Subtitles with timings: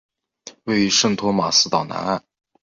[0.63, 2.23] 位于圣托马斯岛南岸。